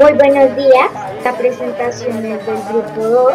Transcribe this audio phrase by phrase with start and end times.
[0.00, 0.90] Muy buenos días,
[1.22, 3.34] la presentación es del grupo 2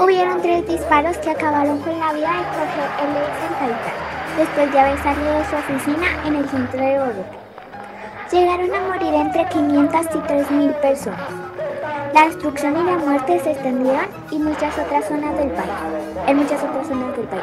[0.00, 3.14] Hubieron tres disparos que acabaron con la vida de Jorge L.
[3.58, 7.42] Gaitán, después de haber salido de su oficina en el centro de Bogotá.
[8.30, 11.28] Llegaron a morir entre 500 y 3.000 personas.
[12.14, 14.06] La destrucción y la muerte se extendieron
[14.44, 15.70] muchas otras zonas del país,
[16.26, 17.42] en muchas otras zonas del país.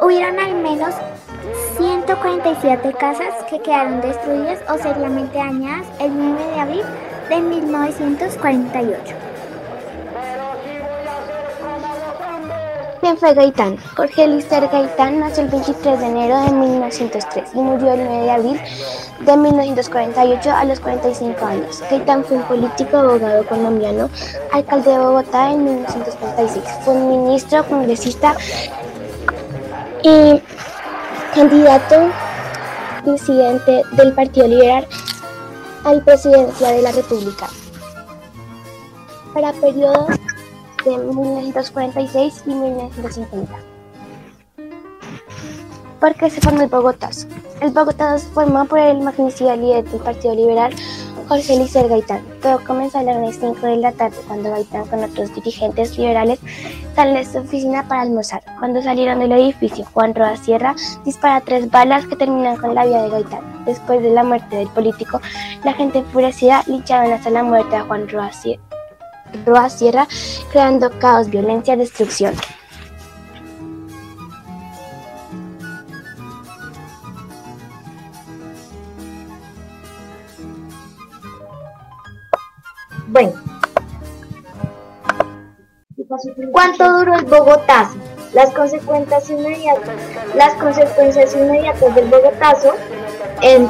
[0.00, 0.94] Hubieron al menos
[1.76, 6.82] 147 casas que quedaron destruidas o seriamente dañadas el 9 de abril
[7.28, 9.31] de 1948.
[13.02, 13.78] ¿Quién fue Gaitán?
[13.96, 18.30] Jorge Lister Gaitán nació el 23 de enero de 1903 y murió el 9 de
[18.30, 18.60] abril
[19.26, 21.82] de 1948 a los 45 años.
[21.90, 24.08] Gaitán fue un político, abogado colombiano,
[24.52, 26.64] alcalde de Bogotá en 1936.
[26.84, 28.36] Fue un ministro, congresista
[30.04, 30.40] y
[31.34, 32.08] candidato
[33.02, 34.86] presidente del Partido Liberal
[35.82, 37.48] al presidencia de la República
[39.34, 40.06] para periodos
[40.84, 43.52] de 1946 y 1950.
[46.00, 47.28] ¿Por qué se formó el Bogotazo?
[47.60, 50.74] El Bogotazo se formó por el magnicidio líder del Partido Liberal,
[51.28, 52.22] Jorge Licer Gaitán.
[52.42, 56.40] Todo comenzó a las 5 de la tarde cuando Gaitán con otros dirigentes liberales
[56.94, 58.42] salen de su oficina para almorzar.
[58.58, 63.04] Cuando salieron del edificio, Juan Roa Sierra dispara tres balas que terminan con la vida
[63.04, 63.64] de Gaitán.
[63.64, 65.20] Después de la muerte del político,
[65.64, 68.32] la gente enfurecida lincharon hasta la muerte a Juan Roa
[69.70, 70.08] Sierra,
[70.52, 72.34] creando caos, violencia, destrucción.
[83.08, 83.32] Bueno,
[86.52, 87.96] ¿cuánto duró el Bogotazo?
[88.34, 89.94] Las consecuencias inmediatas,
[90.34, 92.74] las consecuencias inmediatas del Bogotazo
[93.42, 93.68] en,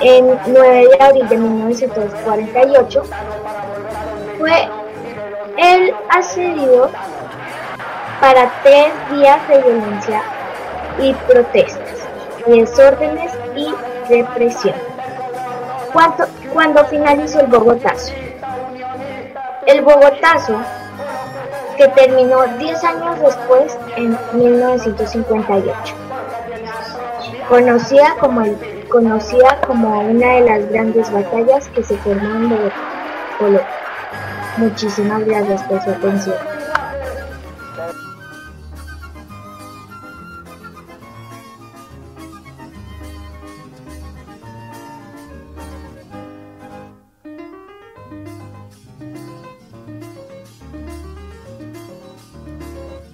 [0.00, 3.02] en 9 de abril de 1948
[4.38, 4.68] fue
[5.58, 6.88] el asedio
[8.20, 10.22] para tres días de violencia
[11.00, 12.06] y protestas,
[12.46, 13.74] desórdenes y
[14.08, 14.76] represión.
[15.92, 18.12] ¿Cuánto, cuando finalizó el Bogotazo?
[19.66, 20.60] El Bogotazo,
[21.76, 25.94] que terminó 10 años después, en 1958,
[27.48, 28.44] conocida como,
[28.88, 32.48] conocida como una de las grandes batallas que se formaron en
[33.40, 33.87] Bogotá.
[34.58, 36.57] Muchísimas gracias por su atención.